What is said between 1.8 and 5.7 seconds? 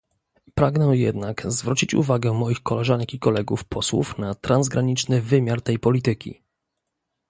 uwagę moich koleżanek i kolegów posłów na transgraniczny wymiar